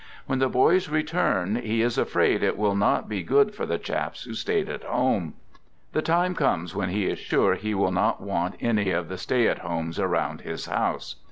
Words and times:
When 0.25 0.39
the 0.39 0.49
boys 0.49 0.89
return, 0.89 1.57
he 1.57 1.83
is 1.83 1.95
afraid" 1.95 2.41
it 2.43 2.57
will 2.57 2.75
not 2.75 3.07
be 3.07 3.21
good 3.21 3.53
for 3.53 3.67
the 3.67 3.77
chaps 3.77 4.23
who 4.23 4.33
stayed 4.33 4.67
at 4.67 4.83
home." 4.83 5.35
The 5.93 6.01
time 6.01 6.33
comes 6.33 6.75
when 6.75 6.89
he 6.89 7.05
is 7.05 7.19
sure 7.19 7.53
he 7.53 7.75
will 7.75 7.91
not 7.91 8.19
want 8.19 8.55
any 8.59 8.89
of 8.89 9.09
the 9.09 9.17
stay 9.19 9.47
at 9.47 9.59
homes 9.59 9.99
around 9.99 10.41
his 10.41 10.65
house! 10.65 11.17